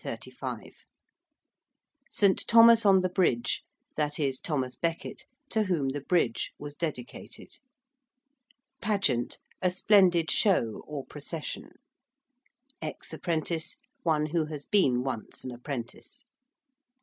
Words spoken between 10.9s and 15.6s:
procession. ~ex apprentice~: one who has been once an